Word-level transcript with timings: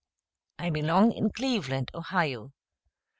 I 0.57 0.71
belong 0.71 1.11
in 1.11 1.29
Cleveland, 1.29 1.91
Ohio. 1.93 2.53